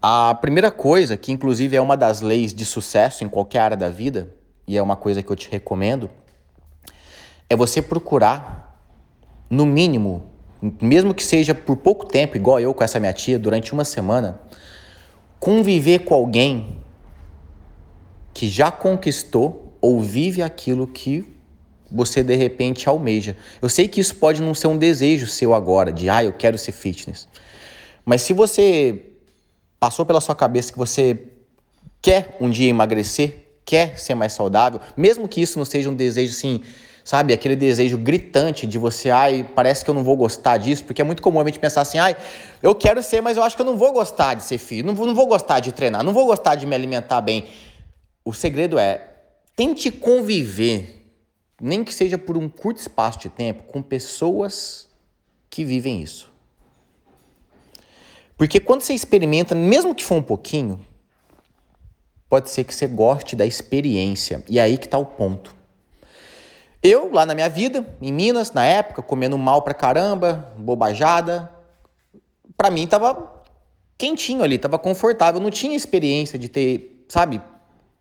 A 0.02 0.34
primeira 0.34 0.72
coisa, 0.72 1.16
que 1.16 1.32
inclusive 1.32 1.76
é 1.76 1.80
uma 1.80 1.96
das 1.96 2.22
leis 2.22 2.56
de 2.56 2.66
sucesso 2.66 3.24
em 3.24 3.30
qualquer 3.30 3.60
área 3.60 3.78
da 3.78 3.88
vida, 3.88 4.34
e 4.68 4.76
é 4.76 4.82
uma 4.82 4.96
coisa 4.96 5.22
que 5.22 5.32
eu 5.32 5.36
te 5.36 5.48
recomendo, 5.48 6.10
é 7.48 7.56
você 7.56 7.84
procurar, 7.84 8.82
no 9.48 9.68
mínimo, 9.68 10.26
mesmo 10.82 11.14
que 11.14 11.24
seja 11.24 11.54
por 11.54 11.78
pouco 11.78 12.08
tempo, 12.08 12.36
igual 12.36 12.60
eu 12.60 12.74
com 12.74 12.84
essa 12.84 13.00
minha 13.00 13.14
tia, 13.14 13.38
durante 13.38 13.74
uma 13.74 13.86
semana, 13.86 14.42
conviver 15.40 16.00
com 16.00 16.16
alguém 16.16 16.80
que 18.34 18.50
já 18.50 18.72
conquistou 18.72 19.78
ou 19.80 20.02
vive 20.02 20.42
aquilo 20.42 20.88
que 20.88 21.35
você 21.92 22.24
de 22.24 22.36
repente 22.36 22.88
almeja. 22.90 23.38
Eu 23.62 23.70
sei 23.70 23.88
que 23.88 24.00
isso 24.00 24.16
pode 24.16 24.42
não 24.42 24.54
ser 24.54 24.68
um 24.68 24.78
desejo 24.78 25.28
seu 25.28 25.54
agora, 25.54 25.92
de 25.92 26.10
ah, 26.10 26.24
eu 26.24 26.34
quero 26.34 26.58
ser 26.58 26.72
fitness. 26.72 27.28
Mas 28.06 28.22
se 28.22 28.34
você 28.34 29.04
passou 29.80 30.06
pela 30.06 30.22
sua 30.22 30.36
cabeça 30.36 30.72
que 30.72 30.78
você 30.78 31.20
quer 32.02 32.38
um 32.40 32.50
dia 32.50 32.70
emagrecer, 32.70 33.46
quer 33.66 33.98
ser 33.98 34.16
mais 34.16 34.34
saudável, 34.34 34.80
mesmo 34.96 35.28
que 35.28 35.42
isso 35.42 35.58
não 35.58 35.66
seja 35.66 35.90
um 35.90 35.96
desejo 35.96 36.34
assim, 36.34 36.62
sabe, 37.04 37.34
aquele 37.34 37.56
desejo 37.56 37.98
gritante 37.98 38.66
de 38.68 38.78
você, 38.78 39.10
ai, 39.10 39.48
parece 39.56 39.84
que 39.84 39.90
eu 39.90 39.94
não 39.94 40.04
vou 40.04 40.16
gostar 40.16 40.58
disso, 40.58 40.84
porque 40.84 41.02
é 41.02 41.06
muito 41.06 41.22
comum 41.22 41.40
a 41.40 41.46
gente 41.46 41.60
pensar 41.60 41.82
assim, 41.82 41.98
ai, 41.98 42.16
eu 42.62 42.76
quero 42.76 43.02
ser, 43.02 43.22
mas 43.22 43.38
eu 43.38 43.44
acho 43.44 43.56
que 43.56 43.62
eu 43.62 43.66
não 43.66 43.78
vou 43.78 43.92
gostar 43.92 44.36
de 44.36 44.44
ser 44.44 44.58
filho, 44.60 44.86
não 44.86 44.96
vou, 44.96 45.08
não 45.08 45.16
vou 45.16 45.28
gostar 45.28 45.60
de 45.60 45.72
treinar, 45.72 46.04
não 46.04 46.14
vou 46.14 46.26
gostar 46.26 46.56
de 46.56 46.66
me 46.66 46.76
alimentar 46.76 47.22
bem. 47.22 47.46
O 48.24 48.34
segredo 48.34 48.78
é 48.78 49.08
tente 49.56 49.90
conviver, 49.92 50.95
nem 51.60 51.84
que 51.84 51.94
seja 51.94 52.18
por 52.18 52.38
um 52.38 52.50
curto 52.50 52.80
espaço 52.80 53.20
de 53.20 53.30
tempo, 53.30 53.64
com 53.64 53.82
pessoas 53.82 54.88
que 55.50 55.64
vivem 55.64 56.02
isso. 56.02 56.32
Porque 58.38 58.60
quando 58.60 58.82
você 58.82 58.94
experimenta, 58.94 59.56
mesmo 59.56 59.96
que 59.96 60.04
for 60.04 60.16
um 60.16 60.24
pouquinho, 60.24 60.86
pode 62.30 62.50
ser 62.50 62.66
que 62.66 62.76
você 62.76 62.88
goste 62.88 63.36
da 63.36 63.46
experiência. 63.46 64.44
E 64.50 64.60
aí 64.60 64.78
que 64.78 64.86
está 64.86 64.98
o 64.98 65.06
ponto. 65.06 65.56
Eu, 66.84 67.12
lá 67.12 67.26
na 67.26 67.34
minha 67.34 67.50
vida, 67.50 67.88
em 68.02 68.12
Minas, 68.12 68.52
na 68.52 68.66
época, 68.66 69.02
comendo 69.02 69.38
mal 69.38 69.62
pra 69.62 69.74
caramba, 69.74 70.54
bobajada, 70.58 71.52
pra 72.58 72.70
mim 72.70 72.86
tava 72.86 73.44
quentinho 73.98 74.44
ali, 74.44 74.58
tava 74.58 74.78
confortável. 74.78 75.40
Não 75.40 75.50
tinha 75.50 75.76
experiência 75.76 76.38
de 76.38 76.50
ter, 76.50 77.06
sabe? 77.08 77.42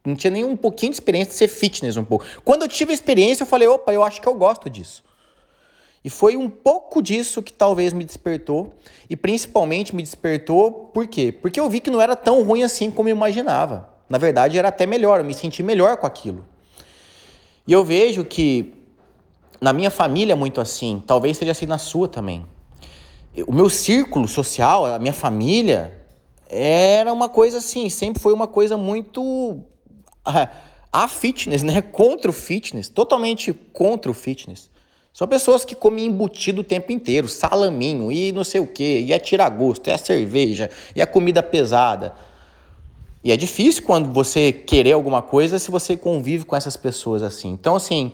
Não 0.04 0.14
tinha 0.14 0.30
nem 0.30 0.44
um 0.44 0.56
pouquinho 0.56 0.90
de 0.90 0.96
experiência 0.96 1.30
de 1.30 1.38
ser 1.38 1.48
fitness 1.48 1.96
um 1.96 2.04
pouco. 2.04 2.26
Quando 2.44 2.62
eu 2.62 2.68
tive 2.68 2.92
a 2.92 2.94
experiência, 2.94 3.42
eu 3.42 3.46
falei, 3.46 3.66
opa, 3.66 3.92
eu 3.92 4.02
acho 4.02 4.20
que 4.20 4.28
eu 4.28 4.34
gosto 4.34 4.68
disso. 4.68 5.02
E 6.04 6.10
foi 6.10 6.36
um 6.36 6.50
pouco 6.50 7.00
disso 7.00 7.42
que 7.42 7.50
talvez 7.50 7.94
me 7.94 8.04
despertou. 8.04 8.74
E 9.08 9.16
principalmente 9.16 9.96
me 9.96 10.02
despertou 10.02 10.90
por 10.92 11.06
quê? 11.06 11.32
Porque 11.32 11.58
eu 11.58 11.70
vi 11.70 11.80
que 11.80 11.90
não 11.90 12.02
era 12.02 12.14
tão 12.14 12.42
ruim 12.42 12.62
assim 12.62 12.90
como 12.90 13.08
eu 13.08 13.16
imaginava. 13.16 13.88
Na 14.06 14.18
verdade, 14.18 14.58
era 14.58 14.68
até 14.68 14.84
melhor, 14.84 15.20
eu 15.20 15.24
me 15.24 15.32
senti 15.32 15.62
melhor 15.62 15.96
com 15.96 16.06
aquilo. 16.06 16.44
E 17.66 17.72
eu 17.72 17.82
vejo 17.82 18.22
que 18.26 18.74
na 19.58 19.72
minha 19.72 19.90
família 19.90 20.34
é 20.34 20.36
muito 20.36 20.60
assim, 20.60 21.02
talvez 21.06 21.38
seja 21.38 21.52
assim 21.52 21.64
na 21.64 21.78
sua 21.78 22.06
também. 22.06 22.44
O 23.46 23.52
meu 23.52 23.70
círculo 23.70 24.28
social, 24.28 24.84
a 24.84 24.98
minha 24.98 25.14
família, 25.14 26.06
era 26.46 27.10
uma 27.10 27.30
coisa 27.30 27.58
assim, 27.58 27.88
sempre 27.88 28.22
foi 28.22 28.34
uma 28.34 28.46
coisa 28.46 28.76
muito 28.76 29.64
a 30.92 31.08
fitness, 31.08 31.62
né? 31.62 31.82
Contra 31.82 32.30
o 32.30 32.34
fitness, 32.34 32.88
totalmente 32.88 33.52
contra 33.72 34.10
o 34.10 34.14
fitness. 34.14 34.70
São 35.12 35.28
pessoas 35.28 35.64
que 35.64 35.74
comem 35.74 36.06
embutido 36.06 36.62
o 36.62 36.64
tempo 36.64 36.90
inteiro, 36.90 37.28
salaminho 37.28 38.10
e 38.10 38.32
não 38.32 38.42
sei 38.42 38.60
o 38.60 38.66
que, 38.66 39.00
e 39.00 39.12
é 39.12 39.18
tira-gosto, 39.18 39.88
é 39.88 39.94
a 39.94 39.98
cerveja, 39.98 40.68
e 40.94 41.00
a 41.00 41.06
comida 41.06 41.42
pesada. 41.42 42.14
E 43.22 43.32
é 43.32 43.36
difícil 43.36 43.84
quando 43.84 44.12
você 44.12 44.52
querer 44.52 44.92
alguma 44.92 45.22
coisa 45.22 45.58
se 45.58 45.70
você 45.70 45.96
convive 45.96 46.44
com 46.44 46.54
essas 46.54 46.76
pessoas 46.76 47.22
assim. 47.22 47.50
Então, 47.50 47.76
assim, 47.76 48.12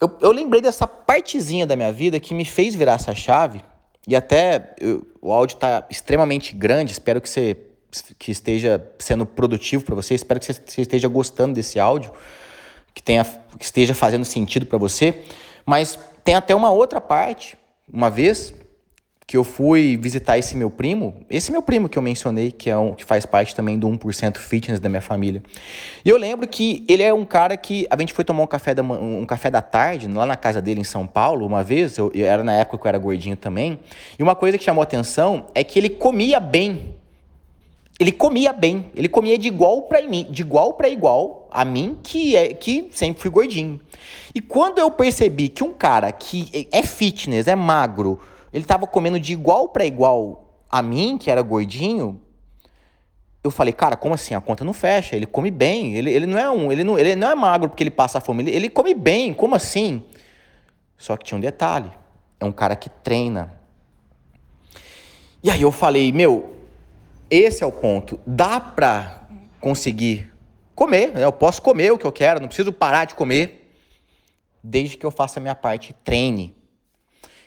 eu, 0.00 0.16
eu 0.20 0.32
lembrei 0.32 0.62
dessa 0.62 0.86
partezinha 0.86 1.66
da 1.66 1.76
minha 1.76 1.92
vida 1.92 2.18
que 2.18 2.32
me 2.32 2.44
fez 2.44 2.74
virar 2.74 2.94
essa 2.94 3.14
chave. 3.14 3.60
E 4.08 4.16
até 4.16 4.74
eu, 4.80 5.06
o 5.20 5.30
áudio 5.30 5.56
está 5.56 5.86
extremamente 5.90 6.54
grande. 6.54 6.92
Espero 6.92 7.20
que 7.20 7.28
você 7.28 7.56
que 8.18 8.30
esteja 8.30 8.84
sendo 8.98 9.26
produtivo 9.26 9.84
para 9.84 9.94
você. 9.94 10.14
Espero 10.14 10.40
que 10.40 10.46
você, 10.46 10.80
esteja 10.80 11.08
gostando 11.08 11.54
desse 11.54 11.78
áudio, 11.78 12.12
que, 12.94 13.02
tenha, 13.02 13.24
que 13.24 13.64
esteja 13.64 13.94
fazendo 13.94 14.24
sentido 14.24 14.66
para 14.66 14.78
você. 14.78 15.22
Mas 15.66 15.98
tem 16.24 16.34
até 16.34 16.54
uma 16.54 16.70
outra 16.70 17.00
parte. 17.00 17.56
Uma 17.92 18.10
vez 18.10 18.54
que 19.30 19.36
eu 19.36 19.44
fui 19.44 19.96
visitar 19.96 20.38
esse 20.38 20.56
meu 20.56 20.68
primo, 20.68 21.24
esse 21.30 21.52
meu 21.52 21.62
primo 21.62 21.88
que 21.88 21.96
eu 21.96 22.02
mencionei, 22.02 22.50
que 22.50 22.68
é 22.68 22.76
um 22.76 22.94
que 22.94 23.04
faz 23.04 23.24
parte 23.24 23.54
também 23.54 23.78
do 23.78 23.88
1% 23.88 24.38
fitness 24.38 24.80
da 24.80 24.88
minha 24.88 25.00
família. 25.00 25.40
E 26.04 26.08
eu 26.08 26.16
lembro 26.16 26.48
que 26.48 26.84
ele 26.88 27.04
é 27.04 27.14
um 27.14 27.24
cara 27.24 27.56
que 27.56 27.86
a 27.88 27.96
gente 27.96 28.12
foi 28.12 28.24
tomar 28.24 28.42
um 28.42 28.46
café 28.48 28.74
da, 28.74 28.82
um 28.82 29.24
café 29.24 29.48
da 29.48 29.62
tarde 29.62 30.08
lá 30.08 30.26
na 30.26 30.36
casa 30.36 30.60
dele 30.60 30.80
em 30.80 30.84
São 30.84 31.06
Paulo, 31.06 31.46
uma 31.46 31.62
vez, 31.62 31.96
eu, 31.96 32.10
eu 32.12 32.26
era 32.26 32.42
na 32.42 32.54
época 32.54 32.78
que 32.78 32.84
eu 32.84 32.88
era 32.88 32.98
gordinho 32.98 33.36
também, 33.36 33.78
e 34.18 34.22
uma 34.24 34.34
coisa 34.34 34.58
que 34.58 34.64
chamou 34.64 34.82
atenção 34.82 35.46
é 35.54 35.62
que 35.62 35.78
ele 35.78 35.90
comia 35.90 36.40
bem. 36.40 36.89
Ele 38.00 38.12
comia 38.12 38.50
bem, 38.50 38.90
ele 38.94 39.10
comia 39.10 39.36
de 39.36 39.48
igual 39.48 39.82
para 39.82 40.00
mim, 40.00 40.26
de 40.30 40.40
igual 40.40 40.72
para 40.72 40.88
igual 40.88 41.46
a 41.50 41.66
mim 41.66 41.98
que 42.02 42.34
é 42.34 42.54
que 42.54 42.88
sempre 42.92 43.20
fui 43.20 43.30
gordinho. 43.30 43.78
E 44.34 44.40
quando 44.40 44.78
eu 44.78 44.90
percebi 44.90 45.50
que 45.50 45.62
um 45.62 45.74
cara 45.74 46.10
que 46.10 46.66
é 46.72 46.82
fitness, 46.82 47.46
é 47.46 47.54
magro, 47.54 48.18
ele 48.54 48.64
estava 48.64 48.86
comendo 48.86 49.20
de 49.20 49.34
igual 49.34 49.68
para 49.68 49.84
igual 49.84 50.46
a 50.70 50.80
mim, 50.80 51.18
que 51.18 51.30
era 51.30 51.42
gordinho. 51.42 52.18
Eu 53.44 53.50
falei, 53.50 53.72
cara, 53.72 53.96
como 53.98 54.14
assim? 54.14 54.34
A 54.34 54.40
conta 54.40 54.64
não 54.64 54.72
fecha. 54.72 55.14
Ele 55.14 55.26
come 55.26 55.50
bem. 55.50 55.94
Ele, 55.94 56.10
ele 56.10 56.26
não 56.26 56.38
é 56.38 56.50
um, 56.50 56.72
ele 56.72 56.82
não, 56.82 56.98
ele 56.98 57.14
não 57.14 57.30
é 57.30 57.34
magro 57.34 57.68
porque 57.68 57.82
ele 57.82 57.90
passa 57.90 58.18
fome. 58.18 58.44
Ele, 58.44 58.50
ele 58.50 58.70
come 58.70 58.94
bem. 58.94 59.34
Como 59.34 59.54
assim? 59.54 60.02
Só 60.96 61.18
que 61.18 61.24
tinha 61.24 61.36
um 61.36 61.40
detalhe. 61.40 61.90
É 62.38 62.46
um 62.46 62.52
cara 62.52 62.74
que 62.76 62.88
treina. 62.88 63.60
E 65.42 65.50
aí 65.50 65.62
eu 65.62 65.72
falei, 65.72 66.12
meu, 66.12 66.49
esse 67.30 67.62
é 67.62 67.66
o 67.66 67.72
ponto. 67.72 68.18
Dá 68.26 68.58
pra 68.58 69.22
conseguir 69.60 70.32
comer. 70.74 71.12
Né? 71.12 71.24
Eu 71.24 71.32
posso 71.32 71.62
comer 71.62 71.92
o 71.92 71.98
que 71.98 72.06
eu 72.06 72.12
quero. 72.12 72.40
Não 72.40 72.48
preciso 72.48 72.72
parar 72.72 73.04
de 73.04 73.14
comer. 73.14 73.72
Desde 74.62 74.96
que 74.96 75.06
eu 75.06 75.10
faça 75.10 75.38
a 75.38 75.42
minha 75.42 75.54
parte, 75.54 75.94
treine. 76.04 76.54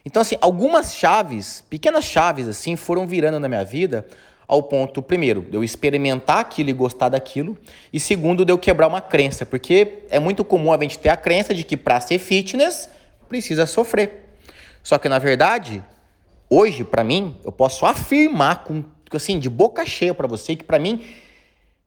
Então, 0.05 0.21
assim, 0.21 0.35
algumas 0.41 0.95
chaves, 0.95 1.63
pequenas 1.69 2.05
chaves, 2.05 2.47
assim, 2.47 2.75
foram 2.75 3.07
virando 3.07 3.39
na 3.39 3.47
minha 3.47 3.63
vida 3.63 4.07
ao 4.47 4.61
ponto, 4.61 5.01
primeiro, 5.01 5.41
de 5.41 5.55
eu 5.55 5.63
experimentar 5.63 6.39
aquilo 6.39 6.69
e 6.69 6.73
gostar 6.73 7.09
daquilo, 7.09 7.57
e 7.91 7.99
segundo, 7.99 8.43
de 8.43 8.51
eu 8.51 8.57
quebrar 8.57 8.87
uma 8.87 8.99
crença, 9.01 9.45
porque 9.45 10.03
é 10.09 10.19
muito 10.19 10.43
comum 10.43 10.73
a 10.73 10.79
gente 10.79 10.99
ter 10.99 11.09
a 11.09 11.17
crença 11.17 11.53
de 11.53 11.63
que 11.63 11.77
para 11.77 11.99
ser 12.01 12.19
fitness 12.19 12.89
precisa 13.29 13.65
sofrer. 13.65 14.35
Só 14.83 14.97
que, 14.97 15.07
na 15.07 15.17
verdade, 15.17 15.81
hoje, 16.49 16.83
para 16.83 17.03
mim, 17.03 17.37
eu 17.43 17.51
posso 17.51 17.85
afirmar 17.85 18.63
com, 18.65 18.83
assim, 19.17 19.39
de 19.39 19.50
boca 19.50 19.86
cheia 19.86 20.13
para 20.13 20.27
você 20.27 20.55
que, 20.55 20.63
para 20.63 20.79
mim, 20.79 21.05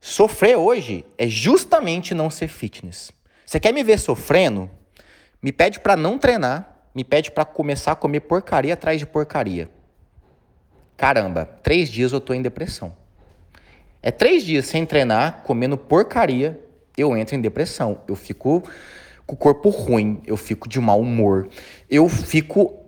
sofrer 0.01 0.57
hoje 0.57 1.05
é 1.19 1.27
justamente 1.27 2.15
não 2.15 2.31
ser 2.31 2.49
fitness. 2.49 3.11
Você 3.45 3.61
quer 3.61 3.73
me 3.73 3.83
ver 3.83 3.99
sofrendo? 3.99 4.71
Me 5.43 5.53
pede 5.53 5.81
para 5.81 5.97
não 5.97 6.19
treinar 6.19 6.77
me 6.97 7.05
pede 7.05 7.31
para 7.31 7.45
começar 7.45 7.93
a 7.93 7.95
comer 7.95 8.21
porcaria 8.21 8.73
atrás 8.73 8.99
de 8.99 9.05
porcaria. 9.05 9.69
Caramba, 10.97 11.45
três 11.63 11.91
dias 11.91 12.11
eu 12.11 12.23
tô 12.23 12.33
em 12.33 12.41
depressão. 12.41 12.97
É 14.03 14.11
três 14.11 14.43
dias 14.43 14.65
sem 14.65 14.87
treinar, 14.87 15.43
comendo 15.43 15.77
porcaria, 15.77 16.59
eu 16.97 17.15
entro 17.15 17.37
em 17.37 17.41
depressão. 17.43 18.01
Eu 18.09 18.17
fico 18.17 18.63
com 19.27 19.35
o 19.35 19.37
corpo 19.37 19.69
ruim, 19.69 20.23
eu 20.27 20.39
fico 20.39 20.67
de 20.71 20.81
mau 20.81 20.99
humor, 20.99 21.51
eu 21.91 22.09
fico, 22.09 22.86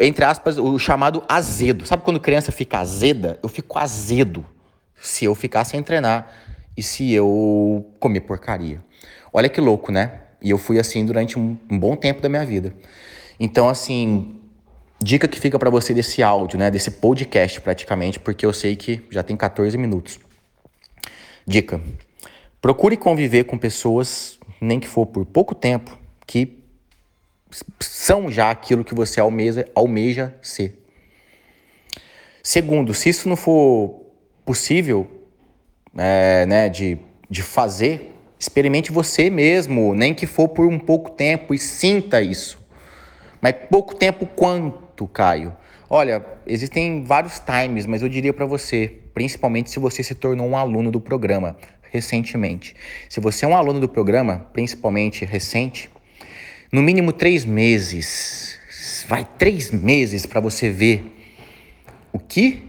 entre 0.00 0.24
aspas, 0.24 0.58
o 0.58 0.78
chamado 0.78 1.22
azedo. 1.28 1.86
Sabe 1.86 2.02
quando 2.02 2.20
criança 2.20 2.50
fica 2.50 2.78
azeda? 2.78 3.38
Eu 3.42 3.48
fico 3.48 3.78
azedo 3.78 4.44
se 5.00 5.24
eu 5.24 5.34
ficar 5.34 5.64
sem 5.64 5.82
treinar 5.82 6.30
e 6.76 6.82
se 6.82 7.12
eu 7.12 7.86
comer 8.00 8.20
porcaria. 8.20 8.82
Olha 9.32 9.48
que 9.48 9.60
louco, 9.60 9.92
né? 9.92 10.20
E 10.42 10.50
eu 10.50 10.58
fui 10.58 10.78
assim 10.78 11.04
durante 11.04 11.38
um, 11.38 11.56
um 11.70 11.78
bom 11.78 11.96
tempo 11.96 12.20
da 12.20 12.28
minha 12.28 12.44
vida. 12.44 12.74
Então, 13.38 13.68
assim, 13.68 14.40
dica 15.00 15.28
que 15.28 15.38
fica 15.38 15.58
para 15.58 15.70
você 15.70 15.92
desse 15.92 16.22
áudio, 16.22 16.58
né, 16.58 16.70
desse 16.70 16.90
podcast 16.90 17.60
praticamente, 17.60 18.18
porque 18.18 18.46
eu 18.46 18.52
sei 18.52 18.76
que 18.76 19.04
já 19.10 19.22
tem 19.22 19.36
14 19.36 19.76
minutos. 19.76 20.18
Dica: 21.46 21.80
procure 22.60 22.96
conviver 22.96 23.44
com 23.44 23.58
pessoas, 23.58 24.38
nem 24.60 24.80
que 24.80 24.88
for 24.88 25.06
por 25.06 25.24
pouco 25.24 25.54
tempo, 25.54 25.98
que 26.26 26.63
são 27.80 28.30
já 28.30 28.50
aquilo 28.50 28.84
que 28.84 28.94
você 28.94 29.20
almeja, 29.20 29.68
almeja 29.74 30.34
ser. 30.42 30.82
Segundo, 32.42 32.92
se 32.92 33.08
isso 33.08 33.28
não 33.28 33.36
for 33.36 34.02
possível, 34.44 35.10
é, 35.96 36.44
né, 36.46 36.68
de, 36.68 36.98
de 37.30 37.42
fazer, 37.42 38.14
experimente 38.38 38.92
você 38.92 39.30
mesmo, 39.30 39.94
nem 39.94 40.12
que 40.12 40.26
for 40.26 40.48
por 40.48 40.66
um 40.66 40.78
pouco 40.78 41.10
tempo 41.10 41.54
e 41.54 41.58
sinta 41.58 42.20
isso. 42.20 42.58
Mas 43.40 43.54
pouco 43.70 43.94
tempo 43.94 44.26
quanto, 44.26 45.06
Caio? 45.06 45.56
Olha, 45.88 46.24
existem 46.46 47.04
vários 47.04 47.40
times, 47.40 47.86
mas 47.86 48.02
eu 48.02 48.08
diria 48.08 48.32
para 48.32 48.46
você, 48.46 49.00
principalmente 49.12 49.70
se 49.70 49.78
você 49.78 50.02
se 50.02 50.14
tornou 50.14 50.48
um 50.48 50.56
aluno 50.56 50.90
do 50.90 51.00
programa 51.00 51.56
recentemente. 51.94 52.74
Se 53.08 53.20
você 53.20 53.44
é 53.44 53.48
um 53.48 53.56
aluno 53.56 53.78
do 53.78 53.88
programa, 53.88 54.46
principalmente 54.52 55.24
recente, 55.24 55.88
no 56.72 56.82
mínimo 56.82 57.12
três 57.12 57.44
meses, 57.44 58.58
vai 59.06 59.26
três 59.38 59.70
meses 59.70 60.26
para 60.26 60.40
você 60.40 60.70
ver 60.70 61.04
o 62.12 62.18
que 62.18 62.62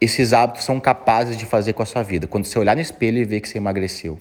esses 0.00 0.32
hábitos 0.32 0.64
são 0.64 0.78
capazes 0.78 1.36
de 1.36 1.46
fazer 1.46 1.72
com 1.72 1.82
a 1.82 1.86
sua 1.86 2.02
vida. 2.02 2.26
Quando 2.26 2.44
você 2.44 2.58
olhar 2.58 2.74
no 2.76 2.82
espelho 2.82 3.18
e 3.18 3.24
ver 3.24 3.40
que 3.40 3.48
você 3.48 3.58
emagreceu. 3.58 4.20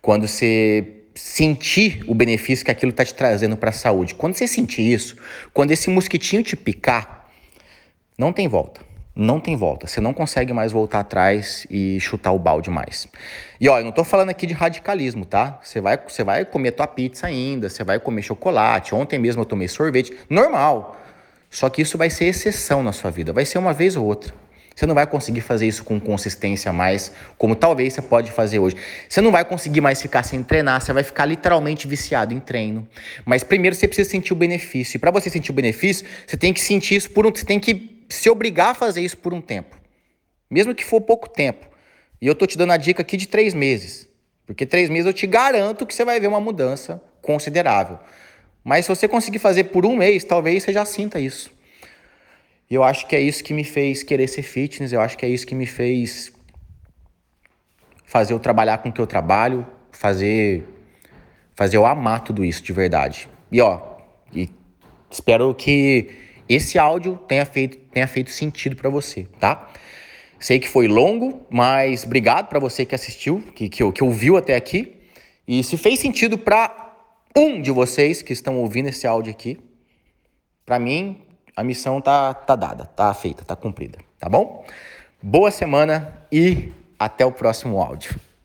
Quando 0.00 0.28
você 0.28 0.96
sentir 1.16 2.04
o 2.06 2.14
benefício 2.14 2.64
que 2.64 2.70
aquilo 2.70 2.90
está 2.90 3.04
te 3.04 3.14
trazendo 3.14 3.56
para 3.56 3.70
a 3.70 3.72
saúde. 3.72 4.14
Quando 4.14 4.34
você 4.34 4.46
sentir 4.46 4.82
isso, 4.82 5.16
quando 5.52 5.72
esse 5.72 5.88
mosquitinho 5.88 6.42
te 6.42 6.54
picar, 6.54 7.30
não 8.18 8.32
tem 8.32 8.46
volta. 8.46 8.85
Não 9.16 9.40
tem 9.40 9.56
volta. 9.56 9.86
Você 9.86 9.98
não 9.98 10.12
consegue 10.12 10.52
mais 10.52 10.72
voltar 10.72 11.00
atrás 11.00 11.66
e 11.70 11.98
chutar 12.00 12.32
o 12.32 12.38
balde 12.38 12.68
mais. 12.68 13.08
E 13.58 13.64
eu 13.64 13.82
não 13.82 13.90
tô 13.90 14.04
falando 14.04 14.28
aqui 14.28 14.46
de 14.46 14.52
radicalismo, 14.52 15.24
tá? 15.24 15.58
Você 15.62 15.80
vai, 15.80 15.98
você 16.06 16.22
vai 16.22 16.44
comer 16.44 16.72
tua 16.72 16.86
pizza 16.86 17.26
ainda, 17.26 17.70
você 17.70 17.82
vai 17.82 17.98
comer 17.98 18.20
chocolate. 18.20 18.94
Ontem 18.94 19.18
mesmo 19.18 19.40
eu 19.40 19.46
tomei 19.46 19.68
sorvete, 19.68 20.14
normal. 20.28 21.00
Só 21.50 21.70
que 21.70 21.80
isso 21.80 21.96
vai 21.96 22.10
ser 22.10 22.26
exceção 22.26 22.82
na 22.82 22.92
sua 22.92 23.10
vida, 23.10 23.32
vai 23.32 23.46
ser 23.46 23.56
uma 23.56 23.72
vez 23.72 23.96
ou 23.96 24.04
outra. 24.04 24.34
Você 24.74 24.84
não 24.84 24.94
vai 24.94 25.06
conseguir 25.06 25.40
fazer 25.40 25.66
isso 25.66 25.82
com 25.82 25.98
consistência 25.98 26.70
mais, 26.70 27.10
como 27.38 27.56
talvez 27.56 27.94
você 27.94 28.02
pode 28.02 28.30
fazer 28.30 28.58
hoje. 28.58 28.76
Você 29.08 29.22
não 29.22 29.32
vai 29.32 29.42
conseguir 29.42 29.80
mais 29.80 30.02
ficar 30.02 30.22
sem 30.22 30.42
treinar, 30.42 30.82
você 30.82 30.92
vai 30.92 31.02
ficar 31.02 31.24
literalmente 31.24 31.88
viciado 31.88 32.34
em 32.34 32.40
treino. 32.40 32.86
Mas 33.24 33.42
primeiro 33.42 33.74
você 33.74 33.88
precisa 33.88 34.10
sentir 34.10 34.34
o 34.34 34.36
benefício. 34.36 34.98
E 34.98 34.98
para 34.98 35.10
você 35.10 35.30
sentir 35.30 35.50
o 35.50 35.54
benefício, 35.54 36.04
você 36.26 36.36
tem 36.36 36.52
que 36.52 36.60
sentir 36.60 36.96
isso 36.96 37.10
por 37.10 37.26
um, 37.26 37.30
você 37.34 37.46
tem 37.46 37.58
que 37.58 37.95
se 38.08 38.30
obrigar 38.30 38.70
a 38.70 38.74
fazer 38.74 39.00
isso 39.00 39.16
por 39.18 39.32
um 39.34 39.40
tempo, 39.40 39.76
mesmo 40.50 40.74
que 40.74 40.84
for 40.84 41.00
pouco 41.00 41.28
tempo. 41.28 41.66
E 42.20 42.26
eu 42.26 42.34
tô 42.34 42.46
te 42.46 42.56
dando 42.56 42.72
a 42.72 42.76
dica 42.76 43.02
aqui 43.02 43.16
de 43.16 43.26
três 43.26 43.52
meses, 43.54 44.08
porque 44.46 44.64
três 44.64 44.88
meses 44.88 45.06
eu 45.06 45.12
te 45.12 45.26
garanto 45.26 45.86
que 45.86 45.94
você 45.94 46.04
vai 46.04 46.18
ver 46.18 46.28
uma 46.28 46.40
mudança 46.40 47.02
considerável. 47.20 47.98
Mas 48.64 48.84
se 48.84 48.88
você 48.88 49.06
conseguir 49.06 49.38
fazer 49.38 49.64
por 49.64 49.84
um 49.84 49.96
mês, 49.96 50.24
talvez 50.24 50.62
você 50.62 50.72
já 50.72 50.84
sinta 50.84 51.20
isso. 51.20 51.50
E 52.68 52.74
eu 52.74 52.82
acho 52.82 53.06
que 53.06 53.14
é 53.14 53.20
isso 53.20 53.44
que 53.44 53.54
me 53.54 53.62
fez 53.64 54.02
querer 54.02 54.26
ser 54.26 54.42
fitness, 54.42 54.92
eu 54.92 55.00
acho 55.00 55.16
que 55.16 55.24
é 55.24 55.28
isso 55.28 55.46
que 55.46 55.54
me 55.54 55.66
fez 55.66 56.32
fazer 58.04 58.32
eu 58.32 58.40
trabalhar 58.40 58.78
com 58.78 58.88
o 58.88 58.92
que 58.92 59.00
eu 59.00 59.06
trabalho, 59.06 59.66
fazer 59.90 60.64
fazer 61.54 61.76
eu 61.76 61.86
amar 61.86 62.22
tudo 62.22 62.44
isso 62.44 62.62
de 62.62 62.72
verdade. 62.72 63.28
E 63.50 63.60
ó, 63.60 63.96
e 64.32 64.50
espero 65.10 65.54
que 65.54 66.25
esse 66.48 66.78
áudio 66.78 67.16
tenha 67.28 67.44
feito, 67.44 67.76
tenha 67.90 68.06
feito 68.06 68.30
sentido 68.30 68.76
para 68.76 68.88
você, 68.88 69.26
tá? 69.38 69.70
Sei 70.38 70.58
que 70.58 70.68
foi 70.68 70.86
longo, 70.86 71.46
mas 71.50 72.04
obrigado 72.04 72.48
para 72.48 72.58
você 72.58 72.84
que 72.84 72.94
assistiu, 72.94 73.42
que, 73.54 73.68
que, 73.68 73.92
que 73.92 74.04
ouviu 74.04 74.36
até 74.36 74.54
aqui. 74.54 74.96
E 75.48 75.62
se 75.64 75.76
fez 75.76 75.98
sentido 75.98 76.36
para 76.36 76.94
um 77.36 77.60
de 77.60 77.70
vocês 77.70 78.22
que 78.22 78.32
estão 78.32 78.58
ouvindo 78.58 78.88
esse 78.88 79.06
áudio 79.06 79.30
aqui, 79.30 79.58
para 80.64 80.78
mim 80.78 81.22
a 81.54 81.64
missão 81.64 82.00
tá, 82.00 82.34
tá 82.34 82.54
dada, 82.54 82.84
tá 82.84 83.12
feita, 83.14 83.44
tá 83.44 83.56
cumprida, 83.56 83.98
tá 84.18 84.28
bom? 84.28 84.64
Boa 85.22 85.50
semana 85.50 86.26
e 86.30 86.72
até 86.98 87.24
o 87.24 87.32
próximo 87.32 87.80
áudio. 87.80 88.25